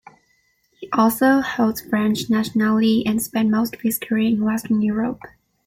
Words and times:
He 0.79 0.89
also 0.93 1.41
holds 1.41 1.79
French 1.81 2.27
nationality 2.27 3.05
and 3.05 3.21
spent 3.21 3.51
most 3.51 3.75
of 3.75 3.81
his 3.81 3.99
career 3.99 4.29
in 4.29 4.43
Western 4.43 4.81
Europe. 4.81 5.19